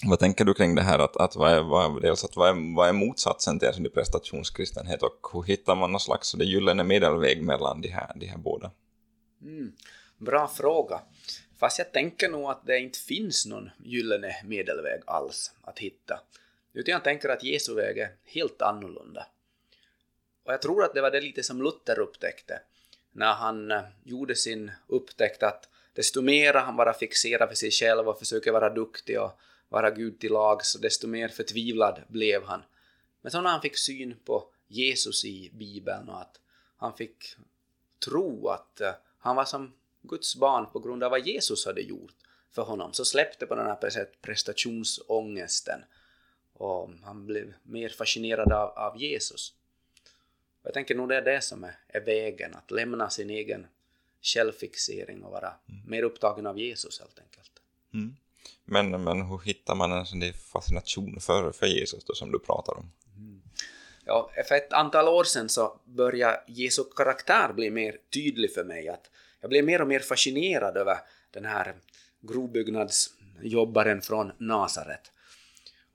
vad 0.03 0.19
tänker 0.19 0.45
du 0.45 0.53
kring 0.53 0.75
det 0.75 0.81
här 0.81 0.99
att, 0.99 1.17
att, 1.17 1.35
vad, 1.35 1.51
är, 1.51 1.61
vad, 1.61 2.01
dels 2.01 2.23
att 2.23 2.35
vad, 2.35 2.49
är, 2.49 2.75
vad 2.75 2.89
är 2.89 2.93
motsatsen 2.93 3.59
till 3.59 3.67
alltså 3.67 3.83
prestationskristenhet 3.93 5.03
och 5.03 5.27
hur 5.33 5.43
hittar 5.43 5.75
man 5.75 5.91
någon 5.91 5.99
slags 5.99 6.33
det 6.33 6.45
gyllene 6.45 6.83
medelväg 6.83 7.43
mellan 7.43 7.81
de 7.81 7.87
här, 7.87 8.11
de 8.15 8.25
här 8.25 8.37
båda? 8.37 8.71
Mm, 9.41 9.71
bra 10.17 10.47
fråga. 10.47 11.01
Fast 11.59 11.79
jag 11.79 11.91
tänker 11.91 12.29
nog 12.29 12.49
att 12.49 12.65
det 12.65 12.79
inte 12.79 12.99
finns 12.99 13.45
någon 13.45 13.69
gyllene 13.83 14.35
medelväg 14.45 15.01
alls 15.05 15.51
att 15.61 15.79
hitta. 15.79 16.19
Utan 16.73 16.91
jag 16.91 17.03
tänker 17.03 17.29
att 17.29 17.43
Jesu 17.43 17.73
väg 17.73 17.97
är 17.97 18.15
helt 18.23 18.61
annorlunda. 18.61 19.27
Och 20.43 20.53
jag 20.53 20.61
tror 20.61 20.83
att 20.83 20.93
det 20.93 21.01
var 21.01 21.11
det 21.11 21.21
lite 21.21 21.43
som 21.43 21.61
Luther 21.61 21.99
upptäckte 21.99 22.61
när 23.11 23.33
han 23.33 23.71
eh, 23.71 23.81
gjorde 24.03 24.35
sin 24.35 24.71
upptäckt 24.87 25.43
att 25.43 25.69
desto 25.93 26.21
mer 26.21 26.53
han 26.53 26.75
bara 26.75 26.93
fixerar 26.93 27.47
för 27.47 27.55
sig 27.55 27.71
själv 27.71 28.09
och 28.09 28.19
försöker 28.19 28.51
vara 28.51 28.69
duktig 28.69 29.21
och 29.21 29.39
vara 29.69 29.91
Gud 29.91 30.19
till 30.19 30.31
lags, 30.31 30.73
desto 30.73 31.07
mer 31.07 31.27
förtvivlad 31.27 32.01
blev 32.07 32.43
han. 32.43 32.63
Men 33.21 33.31
så 33.31 33.41
när 33.41 33.49
han 33.49 33.61
fick 33.61 33.77
syn 33.77 34.15
på 34.25 34.49
Jesus 34.67 35.25
i 35.25 35.51
Bibeln 35.53 36.09
och 36.09 36.21
att 36.21 36.39
han 36.77 36.97
fick 36.97 37.35
tro 38.05 38.47
att 38.47 38.81
eh, 38.81 38.93
han 39.19 39.35
var 39.35 39.45
som 39.45 39.73
Guds 40.01 40.35
barn 40.35 40.65
på 40.73 40.79
grund 40.79 41.03
av 41.03 41.11
vad 41.11 41.27
Jesus 41.27 41.65
hade 41.65 41.81
gjort 41.81 42.15
för 42.51 42.61
honom, 42.61 42.93
så 42.93 43.05
släppte 43.05 43.45
på 43.45 43.55
den 43.55 43.65
här 43.65 44.07
prestationsångesten 44.21 45.81
och 46.59 46.89
han 47.03 47.25
blev 47.25 47.53
mer 47.63 47.89
fascinerad 47.89 48.51
av, 48.51 48.69
av 48.69 49.01
Jesus. 49.01 49.53
Jag 50.63 50.73
tänker 50.73 50.95
nog 50.95 51.09
det 51.09 51.17
är 51.17 51.21
det 51.21 51.41
som 51.41 51.63
är, 51.63 51.75
är 51.87 52.01
vägen, 52.01 52.55
att 52.55 52.71
lämna 52.71 53.09
sin 53.09 53.29
egen 53.29 53.67
självfixering 54.21 55.23
och 55.23 55.31
vara 55.31 55.53
mm. 55.69 55.81
mer 55.89 56.03
upptagen 56.03 56.47
av 56.47 56.59
Jesus 56.59 56.99
helt 56.99 57.19
enkelt. 57.19 57.51
Mm. 57.93 58.15
Men, 58.65 59.03
men 59.03 59.21
hur 59.21 59.39
hittar 59.39 59.75
man 59.75 59.91
en 59.91 60.05
sån 60.05 60.33
fascination 60.33 61.19
för, 61.19 61.51
för 61.51 61.65
Jesus 61.65 62.03
då 62.03 62.13
som 62.13 62.31
du 62.31 62.39
pratar 62.39 62.77
om? 62.77 62.91
Mm. 63.17 63.41
Ja, 64.05 64.31
för 64.47 64.55
ett 64.55 64.73
antal 64.73 65.07
år 65.07 65.23
sedan 65.23 65.49
så 65.49 65.79
började 65.85 66.43
Jesu 66.47 66.83
karaktär 66.95 67.53
bli 67.53 67.69
mer 67.69 67.97
tydlig 68.13 68.53
för 68.53 68.63
mig. 68.63 68.89
Att 68.89 69.09
jag 69.41 69.49
blev 69.49 69.65
mer 69.65 69.81
och 69.81 69.87
mer 69.87 69.99
fascinerad 69.99 70.77
över 70.77 70.97
den 71.31 71.45
här 71.45 71.75
grobyggnadsjobbaren 72.21 74.01
från 74.01 74.31
Nasaret. 74.37 75.11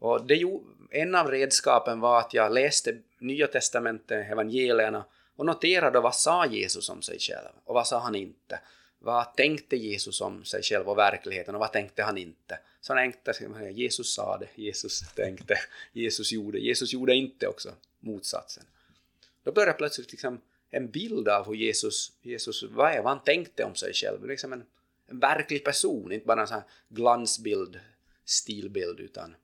Och 0.04 0.26
det, 0.26 0.44
en 0.90 1.14
av 1.14 1.30
redskapen 1.30 2.00
var 2.00 2.20
att 2.20 2.34
jag 2.34 2.52
läste 2.52 2.98
Nya 3.18 3.46
Testamentet, 3.46 4.30
evangelierna, 4.30 5.04
och 5.36 5.46
noterade 5.46 6.00
vad 6.00 6.14
sa 6.14 6.46
Jesus 6.46 6.88
om 6.88 7.02
sig 7.02 7.18
själv 7.18 7.48
och 7.64 7.74
vad 7.74 7.86
sa 7.86 7.98
han 7.98 8.14
inte. 8.14 8.60
Vad 8.98 9.36
tänkte 9.36 9.76
Jesus 9.76 10.20
om 10.20 10.44
sig 10.44 10.62
själv 10.62 10.88
och 10.88 10.98
verkligheten 10.98 11.54
och 11.54 11.60
vad 11.60 11.72
tänkte 11.72 12.02
han 12.02 12.18
inte? 12.18 12.58
Så 12.80 12.94
han 12.94 13.12
tänkte, 13.12 13.70
Jesus 13.70 14.14
sa 14.14 14.38
det, 14.38 14.48
Jesus 14.62 15.00
tänkte, 15.14 15.54
Jesus 15.92 16.32
gjorde, 16.32 16.58
Jesus 16.58 16.92
gjorde 16.92 17.14
inte 17.14 17.46
också 17.46 17.72
motsatsen. 18.00 18.64
Då 19.42 19.52
började 19.52 19.72
plötsligt 19.72 20.12
liksom 20.12 20.40
en 20.70 20.90
bild 20.90 21.28
av 21.28 21.46
hur 21.46 21.54
Jesus, 21.54 22.12
Jesus 22.22 22.62
vad 22.62 22.92
är, 22.92 23.02
vad 23.02 23.12
han 23.12 23.24
tänkte 23.24 23.64
om 23.64 23.74
sig 23.74 23.92
själv. 23.94 24.26
Liksom 24.26 24.52
en, 24.52 24.64
en 25.06 25.18
verklig 25.18 25.64
person, 25.64 26.12
inte 26.12 26.26
bara 26.26 26.40
en 26.40 26.46
sån 26.46 26.54
här 26.54 26.66
glansbild, 26.88 27.80
stilbild, 28.24 29.00
utan 29.00 29.34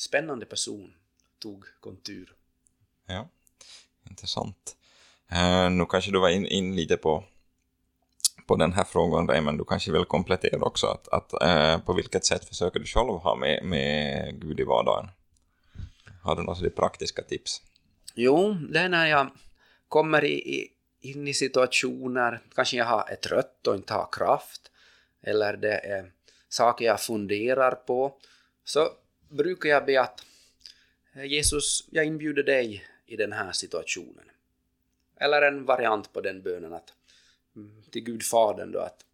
spännande 0.00 0.46
person 0.46 0.94
tog 1.38 1.64
kontur. 1.80 2.34
Ja, 3.06 3.28
intressant. 4.10 4.76
Uh, 5.32 5.70
nu 5.70 5.86
kanske 5.86 6.10
du 6.10 6.20
var 6.20 6.28
in, 6.28 6.46
in 6.46 6.76
lite 6.76 6.96
på 6.96 7.24
på 8.50 8.56
den 8.56 8.72
här 8.72 8.84
frågan, 8.84 9.44
men 9.44 9.56
du 9.56 9.64
kanske 9.64 9.92
vill 9.92 10.04
komplettera 10.04 10.64
också 10.64 10.86
att, 10.86 11.08
att 11.08 11.42
eh, 11.42 11.78
på 11.84 11.92
vilket 11.92 12.24
sätt 12.24 12.44
försöker 12.44 12.80
du 12.80 12.86
själv 12.86 13.08
ha 13.08 13.36
med, 13.36 13.64
med 13.64 14.40
Gud 14.40 14.60
i 14.60 14.64
vardagen? 14.64 15.08
Har 16.22 16.36
du 16.36 16.42
några 16.42 16.70
praktiska 16.70 17.22
tips? 17.22 17.62
Jo, 18.14 18.56
det 18.70 18.78
är 18.78 18.88
när 18.88 19.06
jag 19.06 19.30
kommer 19.88 20.24
i, 20.24 20.32
i, 20.32 20.72
in 21.00 21.28
i 21.28 21.34
situationer, 21.34 22.40
kanske 22.54 22.76
jag 22.76 22.84
har 22.84 23.04
är 23.08 23.16
trött 23.16 23.66
och 23.66 23.74
inte 23.74 23.92
har 23.92 24.08
kraft, 24.12 24.70
eller 25.22 25.56
det 25.56 25.78
är 25.78 26.12
saker 26.48 26.84
jag 26.84 27.00
funderar 27.00 27.72
på, 27.72 28.16
så 28.64 28.88
brukar 29.30 29.68
jag 29.68 29.86
be 29.86 30.00
att 30.00 30.24
eh, 31.12 31.24
Jesus, 31.24 31.88
jag 31.90 32.04
inbjuder 32.04 32.42
dig 32.42 32.84
i 33.06 33.16
den 33.16 33.32
här 33.32 33.52
situationen. 33.52 34.24
Eller 35.16 35.42
en 35.42 35.64
variant 35.64 36.12
på 36.12 36.20
den 36.20 36.42
bönen 36.42 36.72
att 36.72 36.92
mm, 37.56 37.82
till 37.90 38.02
Gud 38.02 38.22
Fadern 38.22 38.72
då 38.72 38.78
att 38.78 39.04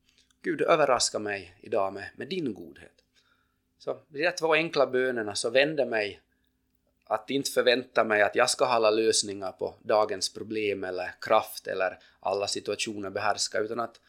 Gud 0.42 0.62
överraska 0.62 1.18
mig 1.18 1.56
idag 1.60 1.92
med, 1.92 2.08
med 2.16 2.28
din 2.28 2.54
godhet. 2.54 2.92
Så 3.78 4.00
de 4.08 4.22
där 4.22 4.30
två 4.30 4.54
enkla 4.54 4.86
bönerna 4.86 5.34
så 5.34 5.50
vänder 5.50 5.86
mig 5.86 6.20
att 7.04 7.30
inte 7.30 7.50
förvänta 7.50 8.04
mig 8.04 8.22
att 8.22 8.34
jag 8.34 8.50
ska 8.50 8.64
ha 8.64 8.72
alla 8.72 8.90
lösningar 8.90 9.52
på 9.52 9.74
dagens 9.82 10.32
problem 10.32 10.84
eller 10.84 11.14
kraft 11.20 11.66
eller 11.66 11.98
alla 12.20 12.46
situationer 12.46 13.10
behärska 13.10 13.58
utan 13.58 13.80
att 13.80 14.00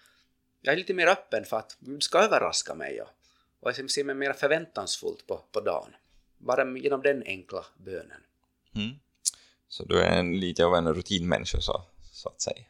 jag 0.61 0.73
är 0.73 0.77
lite 0.77 0.93
mer 0.93 1.07
öppen 1.07 1.45
för 1.45 1.57
att 1.57 1.77
Gud 1.79 2.03
ska 2.03 2.19
överraska 2.19 2.75
mig 2.75 3.01
och, 3.01 3.09
och 3.67 3.79
jag 3.79 3.91
ser 3.91 4.03
mig 4.03 4.15
mer 4.15 4.33
förväntansfullt 4.33 5.27
på, 5.27 5.41
på 5.51 5.59
dagen. 5.59 5.95
Bara 6.37 6.77
genom 6.77 7.01
den 7.01 7.23
enkla 7.25 7.65
bönen. 7.77 8.21
Mm. 8.75 8.95
Så 9.67 9.85
du 9.85 9.99
är 9.99 10.19
en, 10.19 10.39
lite 10.39 10.65
av 10.65 10.75
en 10.75 10.93
rutinmänniska 10.93 11.61
så, 11.61 11.81
så 12.11 12.29
att 12.29 12.41
säga? 12.41 12.65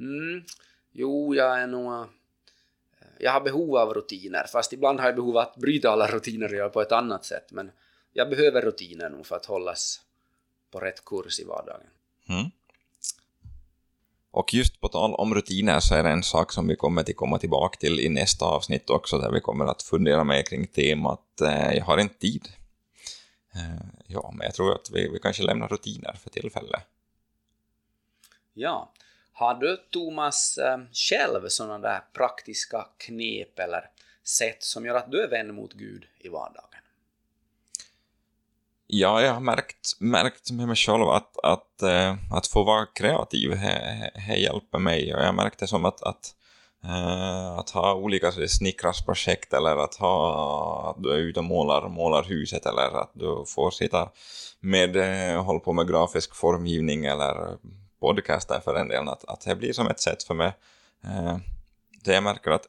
Mm. 0.00 0.44
Jo, 0.92 1.34
jag 1.34 1.60
är 1.60 1.66
nog... 1.66 1.92
Eh, 1.92 2.06
jag 3.18 3.32
har 3.32 3.40
behov 3.40 3.76
av 3.76 3.94
rutiner, 3.94 4.46
fast 4.52 4.72
ibland 4.72 5.00
har 5.00 5.06
jag 5.06 5.16
behov 5.16 5.36
av 5.36 5.42
att 5.42 5.56
bryta 5.56 5.90
alla 5.90 6.06
rutiner 6.06 6.48
och 6.48 6.54
göra 6.54 6.68
på 6.68 6.80
ett 6.80 6.92
annat 6.92 7.24
sätt. 7.24 7.52
Men 7.52 7.70
jag 8.12 8.30
behöver 8.30 8.62
rutiner 8.62 9.10
nog 9.10 9.26
för 9.26 9.36
att 9.36 9.46
hållas 9.46 10.00
på 10.70 10.80
rätt 10.80 11.04
kurs 11.04 11.40
i 11.40 11.44
vardagen. 11.44 11.86
Mm. 12.28 12.50
Och 14.30 14.54
just 14.54 14.80
på 14.80 14.88
tal 14.88 15.14
om 15.14 15.34
rutiner 15.34 15.80
så 15.80 15.94
är 15.94 16.02
det 16.02 16.10
en 16.10 16.22
sak 16.22 16.52
som 16.52 16.68
vi 16.68 16.76
kommer 16.76 17.00
att 17.00 17.16
komma 17.16 17.38
tillbaka 17.38 17.76
till 17.76 18.00
i 18.00 18.08
nästa 18.08 18.44
avsnitt 18.44 18.90
också, 18.90 19.18
där 19.18 19.30
vi 19.30 19.40
kommer 19.40 19.64
att 19.64 19.82
fundera 19.82 20.24
mer 20.24 20.42
kring 20.42 20.66
temat 20.66 21.40
eh, 21.40 21.72
“Jag 21.76 21.84
har 21.84 21.98
inte 21.98 22.18
tid”. 22.18 22.48
Eh, 23.54 23.86
ja, 24.06 24.34
men 24.36 24.44
jag 24.44 24.54
tror 24.54 24.74
att 24.74 24.90
vi, 24.90 25.08
vi 25.08 25.18
kanske 25.18 25.42
lämnar 25.42 25.68
rutiner 25.68 26.12
för 26.22 26.30
tillfället. 26.30 26.82
Ja, 28.54 28.92
har 29.32 29.54
du, 29.54 29.76
Thomas, 29.90 30.58
eh, 30.58 30.78
själv 30.92 31.48
sådana 31.48 31.78
där 31.78 32.00
praktiska 32.12 32.86
knep 32.96 33.58
eller 33.58 33.90
sätt 34.24 34.62
som 34.62 34.86
gör 34.86 34.94
att 34.94 35.10
du 35.10 35.22
är 35.22 35.28
vän 35.28 35.54
mot 35.54 35.72
Gud 35.72 36.06
i 36.18 36.28
vardagen? 36.28 36.79
Ja, 38.92 39.22
jag 39.22 39.32
har 39.32 39.40
märkt, 39.40 39.96
märkt 40.00 40.50
med 40.50 40.66
mig 40.66 40.76
själv 40.76 41.08
att, 41.08 41.36
att, 41.42 41.82
äh, 41.82 42.14
att 42.32 42.46
få 42.46 42.62
vara 42.62 42.86
kreativ, 42.86 43.50
det 43.50 44.36
hjälper 44.36 44.78
mig. 44.78 45.14
Och 45.14 45.22
jag 45.22 45.34
märkte 45.34 45.66
som 45.66 45.84
att, 45.84 46.02
att, 46.02 46.34
äh, 46.84 47.58
att 47.58 47.70
ha 47.70 47.94
olika 47.94 48.32
snickrasprojekt 48.32 49.52
eller 49.52 49.76
att 49.76 49.94
ha 49.94 50.90
att 50.90 51.02
du 51.02 51.12
är 51.12 51.16
ute 51.16 51.40
och 51.40 51.44
målar, 51.44 51.88
målar 51.88 52.22
huset 52.22 52.66
eller 52.66 53.00
att 53.00 53.10
du 53.14 53.44
får 53.46 53.70
sitta 53.70 54.10
med, 54.60 54.96
äh, 54.96 55.44
hålla 55.44 55.60
på 55.60 55.72
med 55.72 55.88
grafisk 55.88 56.34
formgivning 56.34 57.04
eller 57.04 57.56
podcaster 58.00 58.60
för 58.64 58.74
en 58.74 58.88
del, 58.88 59.08
att, 59.08 59.24
att 59.24 59.40
det 59.40 59.56
blir 59.56 59.72
som 59.72 59.86
ett 59.86 60.00
sätt 60.00 60.22
för 60.22 60.34
mig, 60.34 60.52
eh, 61.04 61.36
jag 62.04 62.22
märker 62.22 62.50
att 62.50 62.66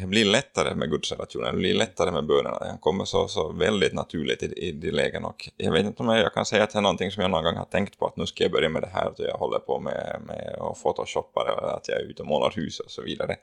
det 0.00 0.06
blir 0.06 0.24
lättare 0.24 0.74
med 0.74 0.90
gudsrelationen, 0.90 1.54
det 1.54 1.58
blir 1.58 1.74
lättare 1.74 2.10
med 2.10 2.26
bönerna, 2.26 2.58
jag 2.60 2.80
kommer 2.80 3.04
så, 3.04 3.28
så 3.28 3.52
väldigt 3.52 3.92
naturligt 3.92 4.42
i, 4.42 4.46
i 4.46 4.72
de 4.72 4.90
lägen 4.90 5.24
och 5.24 5.48
jag 5.56 5.72
vet 5.72 5.86
inte 5.86 6.02
om 6.02 6.08
jag, 6.08 6.18
jag 6.18 6.34
kan 6.34 6.46
säga 6.46 6.64
att 6.64 6.70
det 6.70 6.78
är 6.78 6.82
någonting 6.82 7.10
som 7.10 7.20
jag 7.20 7.30
någon 7.30 7.44
gång 7.44 7.56
har 7.56 7.64
tänkt 7.64 7.98
på 7.98 8.06
att 8.06 8.16
nu 8.16 8.26
ska 8.26 8.44
jag 8.44 8.52
börja 8.52 8.68
med 8.68 8.82
det 8.82 8.88
här, 8.88 9.06
att 9.06 9.18
jag 9.18 9.38
håller 9.38 9.58
på 9.58 9.80
med, 9.80 10.20
med 10.26 10.56
att 10.60 10.82
photoshoppa 10.82 11.40
eller 11.40 11.76
att 11.76 11.88
jag 11.88 12.00
är 12.00 12.04
ute 12.04 12.22
och 12.22 12.28
målar 12.28 12.50
hus 12.50 12.80
och 12.80 12.90
så 12.90 13.02
vidare. 13.02 13.36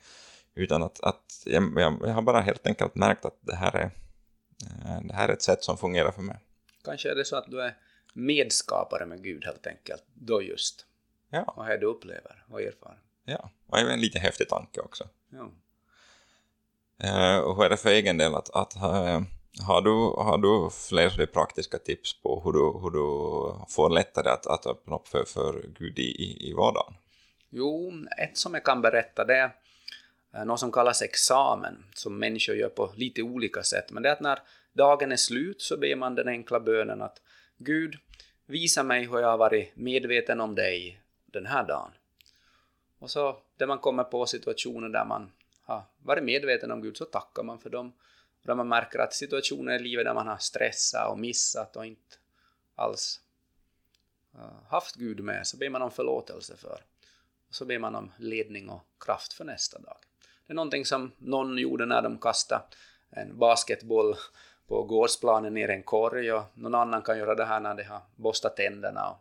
Utan 0.55 0.83
att, 0.83 1.03
att 1.03 1.43
jag, 1.45 1.63
jag, 1.75 1.97
jag 2.01 2.13
har 2.13 2.21
bara 2.21 2.41
helt 2.41 2.67
enkelt 2.67 2.95
märkt 2.95 3.25
att 3.25 3.39
det 3.41 3.55
här 3.55 3.75
är, 3.75 3.91
eh, 4.85 5.01
det 5.03 5.13
här 5.13 5.29
är 5.29 5.33
ett 5.33 5.41
sätt 5.41 5.63
som 5.63 5.77
fungerar 5.77 6.11
för 6.11 6.21
mig. 6.21 6.37
Kanske 6.83 7.11
är 7.11 7.15
det 7.15 7.25
så 7.25 7.35
att 7.35 7.51
du 7.51 7.61
är 7.61 7.77
medskapare 8.13 9.05
med 9.05 9.23
Gud 9.23 9.45
helt 9.45 9.67
enkelt, 9.67 10.03
då 10.13 10.41
just. 10.41 10.85
Ja. 11.29 11.53
Vad 11.57 11.65
är 11.65 11.71
det 11.71 11.77
du 11.77 11.85
upplever 11.85 12.45
och 12.49 12.61
erfar. 12.61 12.99
Ja, 13.25 13.49
och 13.67 13.79
en 13.79 14.01
lite 14.01 14.19
häftig 14.19 14.49
tanke 14.49 14.81
också. 14.81 15.09
Ja. 15.29 15.51
Uh, 17.03 17.37
och 17.37 17.55
vad 17.55 17.65
är 17.65 17.69
det 17.69 17.77
för 17.77 17.89
egen 17.89 18.17
del 18.17 18.35
att, 18.35 18.55
att 18.55 18.75
eh, 18.75 19.21
har, 19.67 19.81
du, 19.81 20.23
har 20.23 20.37
du 20.37 20.69
fler 20.89 21.25
praktiska 21.25 21.77
tips 21.77 22.21
på 22.21 22.41
hur 22.43 22.51
du, 22.51 22.59
hur 22.59 22.91
du 22.91 23.65
får 23.69 23.89
lättare 23.89 24.29
att, 24.29 24.47
att 24.47 24.65
öppna 24.65 24.95
upp 24.95 25.07
för, 25.07 25.23
för 25.23 25.65
Gud 25.79 25.99
i, 25.99 26.49
i 26.49 26.53
vardagen? 26.53 26.93
Jo, 27.49 27.93
ett 28.17 28.37
som 28.37 28.53
jag 28.53 28.63
kan 28.63 28.81
berätta 28.81 29.25
det 29.25 29.35
är 29.37 29.51
eh, 30.35 30.45
något 30.45 30.59
som 30.59 30.71
kallas 30.71 31.01
examen, 31.01 31.85
som 31.93 32.19
människor 32.19 32.55
gör 32.55 32.69
på 32.69 32.91
lite 32.95 33.21
olika 33.21 33.63
sätt. 33.63 33.91
Men 33.91 34.03
det 34.03 34.09
är 34.09 34.13
att 34.13 34.21
när 34.21 34.39
dagen 34.73 35.11
är 35.11 35.15
slut 35.15 35.61
så 35.61 35.77
ber 35.77 35.95
man 35.95 36.15
den 36.15 36.27
enkla 36.27 36.59
bönen 36.59 37.01
att 37.01 37.21
Gud, 37.57 37.95
visa 38.45 38.83
mig 38.83 39.07
hur 39.07 39.19
jag 39.19 39.27
har 39.27 39.37
varit 39.37 39.75
medveten 39.75 40.41
om 40.41 40.55
dig 40.55 41.01
den 41.25 41.45
här 41.45 41.67
dagen. 41.67 41.91
Och 42.99 43.09
så 43.09 43.37
där 43.57 43.67
man 43.67 43.79
kommer 43.79 44.03
på 44.03 44.25
situationer 44.25 44.89
där 44.89 45.05
man 45.05 45.31
har 45.67 45.83
varit 45.97 46.23
medveten 46.23 46.71
om 46.71 46.81
Gud 46.81 46.97
så 46.97 47.05
tackar 47.05 47.43
man 47.43 47.59
för 47.59 47.69
dem. 47.69 47.93
Och 48.41 48.47
där 48.47 48.55
man 48.55 48.67
märker 48.67 48.99
att 48.99 49.13
situationer 49.13 49.75
i 49.75 49.79
livet 49.79 50.05
där 50.05 50.13
man 50.13 50.27
har 50.27 50.37
stressat 50.37 51.11
och 51.11 51.19
missat 51.19 51.75
och 51.75 51.85
inte 51.85 52.15
alls 52.75 53.21
eh, 54.33 54.69
haft 54.69 54.95
Gud 54.95 55.19
med 55.19 55.47
så 55.47 55.57
ber 55.57 55.69
man 55.69 55.81
om 55.81 55.91
förlåtelse 55.91 56.57
för. 56.57 56.81
Och 57.49 57.55
så 57.55 57.65
ber 57.65 57.79
man 57.79 57.95
om 57.95 58.11
ledning 58.17 58.69
och 58.69 58.81
kraft 58.99 59.33
för 59.33 59.45
nästa 59.45 59.79
dag. 59.79 59.97
Det 60.47 60.53
är 60.53 60.55
någonting 60.55 60.85
som 60.85 61.11
någon 61.17 61.57
gjorde 61.57 61.85
när 61.85 62.01
de 62.01 62.17
kastade 62.17 62.63
en 63.09 63.37
basketboll 63.37 64.15
på 64.67 64.83
gårdsplanen 64.83 65.53
ner 65.53 65.69
i 65.69 65.73
en 65.73 65.83
korg 65.83 66.31
och 66.31 66.43
någon 66.53 66.75
annan 66.75 67.01
kan 67.01 67.17
göra 67.17 67.35
det 67.35 67.45
här 67.45 67.59
när 67.59 67.75
de 67.75 67.83
har 67.83 68.01
borstat 68.15 68.55
tänderna. 68.55 69.09
Och 69.09 69.17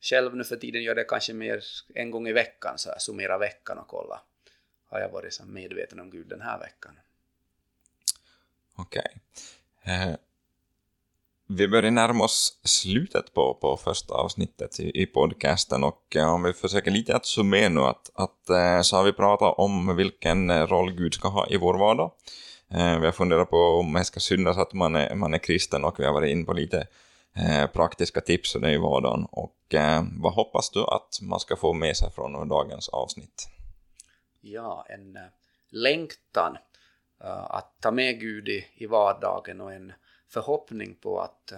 själv 0.00 0.36
nu 0.36 0.44
för 0.44 0.56
tiden 0.56 0.82
gör 0.82 0.94
det 0.94 1.04
kanske 1.04 1.32
mer 1.32 1.64
en 1.94 2.10
gång 2.10 2.28
i 2.28 2.32
veckan, 2.32 2.78
så 2.78 2.90
här, 2.90 2.98
summera 2.98 3.38
veckan 3.38 3.78
och 3.78 3.88
kolla. 3.88 4.20
Har 4.88 5.00
jag 5.00 5.08
varit 5.08 5.34
så 5.34 5.44
medveten 5.44 6.00
om 6.00 6.10
Gud 6.10 6.28
den 6.28 6.40
här 6.40 6.58
veckan? 6.58 6.98
Okej. 8.76 9.02
Okay. 9.82 9.94
Eh, 9.94 10.16
vi 11.48 11.68
börjar 11.68 11.90
närma 11.90 12.24
oss 12.24 12.60
slutet 12.64 13.34
på, 13.34 13.54
på 13.54 13.76
första 13.76 14.14
avsnittet 14.14 14.80
i, 14.80 15.02
i 15.02 15.06
podcasten 15.06 15.84
och 15.84 16.16
eh, 16.16 16.34
om 16.34 16.42
vi 16.42 16.52
försöker 16.52 16.90
lite 16.90 17.16
att 17.16 17.26
summera 17.26 17.68
nu 17.68 17.80
att, 17.80 18.10
att 18.14 18.50
eh, 18.50 18.80
så 18.80 18.96
har 18.96 19.04
vi 19.04 19.12
pratat 19.12 19.54
om 19.58 19.96
vilken 19.96 20.50
eh, 20.50 20.66
roll 20.66 20.92
Gud 20.92 21.14
ska 21.14 21.28
ha 21.28 21.46
i 21.46 21.56
vår 21.56 21.74
vardag. 21.74 22.12
Eh, 22.70 22.98
vi 22.98 23.06
har 23.06 23.12
funderat 23.12 23.50
på 23.50 23.56
om 23.56 23.92
man 23.92 24.04
ska 24.04 24.20
synas 24.20 24.56
att 24.56 24.72
man 24.72 24.96
är, 24.96 25.14
man 25.14 25.34
är 25.34 25.38
kristen 25.38 25.84
och 25.84 26.00
vi 26.00 26.04
har 26.04 26.12
varit 26.12 26.30
in 26.30 26.46
på 26.46 26.52
lite 26.52 26.86
eh, 27.36 27.66
praktiska 27.66 28.20
tips 28.20 28.54
och 28.54 28.60
det 28.60 28.72
i 28.72 28.78
vardagen. 28.78 29.26
Och 29.30 29.74
eh, 29.74 30.02
vad 30.22 30.32
hoppas 30.32 30.70
du 30.70 30.80
att 30.80 31.18
man 31.22 31.40
ska 31.40 31.56
få 31.56 31.72
med 31.72 31.96
sig 31.96 32.10
från 32.10 32.48
dagens 32.48 32.88
avsnitt? 32.88 33.48
Ja, 34.48 34.86
en 34.88 35.18
längtan 35.68 36.56
att 37.48 37.80
ta 37.80 37.90
med 37.90 38.20
Gud 38.20 38.48
i, 38.48 38.66
i 38.74 38.86
vardagen 38.86 39.60
och 39.60 39.72
en 39.72 39.92
förhoppning 40.28 40.94
på 40.94 41.20
att 41.20 41.52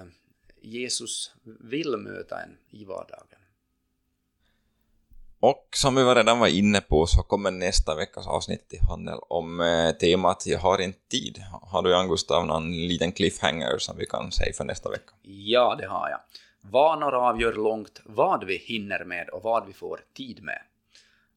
Jesus 0.61 1.33
vill 1.61 1.97
möta 1.97 2.43
en 2.43 2.59
i 2.71 2.85
vardagen. 2.85 3.39
Och 5.41 5.69
som 5.73 5.95
vi 5.95 6.03
redan 6.03 6.39
var 6.39 6.47
inne 6.47 6.81
på 6.81 7.07
så 7.07 7.23
kommer 7.23 7.51
nästa 7.51 7.95
veckas 7.95 8.27
avsnitt 8.27 8.75
i 8.75 8.79
handel 8.89 9.19
om 9.29 9.61
eh, 9.61 9.91
temat 9.91 10.47
Jag 10.47 10.59
har 10.59 10.79
inte 10.81 10.99
tid. 11.09 11.45
Har 11.63 11.83
du 11.83 11.91
Jan 11.91 12.09
Gustav 12.09 12.47
någon 12.47 12.73
liten 12.73 13.13
cliffhanger 13.13 13.79
som 13.79 13.97
vi 13.97 14.07
kan 14.07 14.33
säga 14.33 14.53
för 14.53 14.65
nästa 14.65 14.91
vecka? 14.91 15.13
Ja, 15.23 15.77
det 15.79 15.87
har 15.87 16.11
jag. 16.11 16.21
Vanor 16.61 17.15
avgör 17.15 17.53
långt 17.53 18.03
vad 18.05 18.45
vi 18.45 18.57
hinner 18.57 19.05
med 19.05 19.29
och 19.29 19.43
vad 19.43 19.67
vi 19.67 19.73
får 19.73 20.01
tid 20.15 20.43
med. 20.43 20.63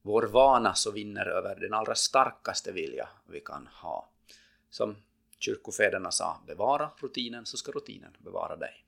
Vår 0.01 0.23
vana 0.23 0.73
så 0.73 0.91
vinner 0.91 1.25
över 1.25 1.55
den 1.55 1.73
allra 1.73 1.95
starkaste 1.95 2.71
vilja 2.71 3.09
vi 3.27 3.39
kan 3.39 3.67
ha. 3.81 4.09
Som 4.69 4.95
kyrkofäderna 5.39 6.11
sa, 6.11 6.37
bevara 6.47 6.89
rutinen 7.01 7.45
så 7.45 7.57
ska 7.57 7.71
rutinen 7.71 8.11
bevara 8.19 8.55
dig. 8.55 8.85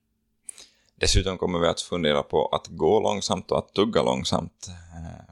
Dessutom 0.95 1.37
kommer 1.37 1.59
vi 1.59 1.67
att 1.67 1.81
fundera 1.81 2.23
på 2.23 2.47
att 2.47 2.67
gå 2.67 2.99
långsamt 2.99 3.51
och 3.51 3.57
att 3.57 3.73
tugga 3.73 4.03
långsamt. 4.03 4.67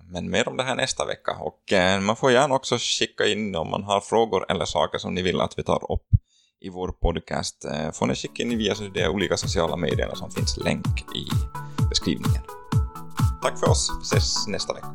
Men 0.09 0.29
mer 0.29 0.47
om 0.47 0.57
det 0.57 0.63
här 0.63 0.75
nästa 0.75 1.05
vecka. 1.05 1.37
Och 1.39 1.73
eh, 1.73 1.99
man 1.99 2.15
får 2.15 2.31
gärna 2.31 2.55
också 2.55 2.77
skicka 2.77 3.27
in 3.27 3.55
om 3.55 3.69
man 3.69 3.83
har 3.83 4.01
frågor 4.01 4.45
eller 4.49 4.65
saker 4.65 4.97
som 4.97 5.13
ni 5.13 5.21
vill 5.21 5.41
att 5.41 5.59
vi 5.59 5.63
tar 5.63 5.91
upp 5.91 6.07
i 6.59 6.69
vår 6.69 6.91
podcast. 6.91 7.65
Eh, 7.65 7.91
får 7.91 8.07
ni 8.07 8.15
skicka 8.15 8.43
in 8.43 8.57
via 8.57 8.75
de 8.93 9.07
olika 9.07 9.37
sociala 9.37 9.77
medierna 9.77 10.15
som 10.15 10.31
finns 10.31 10.57
länk 10.57 11.01
i 11.15 11.25
beskrivningen. 11.89 12.41
Tack 13.41 13.59
för 13.59 13.69
oss, 13.69 13.91
vi 14.01 14.17
ses 14.17 14.47
nästa 14.47 14.73
vecka. 14.73 14.87